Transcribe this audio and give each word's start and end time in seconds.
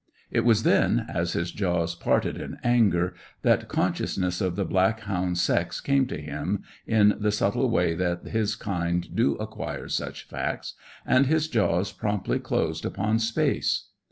It 0.31 0.39
was 0.43 0.63
then, 0.63 1.05
as 1.13 1.33
his 1.33 1.51
jaws 1.51 1.93
parted 1.93 2.35
in 2.35 2.57
anger, 2.63 3.13
that 3.43 3.67
consciousness 3.67 4.41
of 4.41 4.55
the 4.55 4.65
black 4.65 5.01
hound's 5.01 5.43
sex 5.43 5.79
came 5.79 6.07
to 6.07 6.19
him, 6.19 6.63
in 6.87 7.13
the 7.19 7.31
subtle 7.31 7.69
way 7.69 7.93
that 7.93 8.25
his 8.29 8.55
kind 8.55 9.15
do 9.15 9.35
acquire 9.35 9.87
such 9.89 10.23
facts, 10.27 10.73
and 11.05 11.27
his 11.27 11.47
jaws 11.47 11.91
promptly 11.91 12.39
closed 12.39 12.83
upon 12.83 13.19
space. 13.19 13.89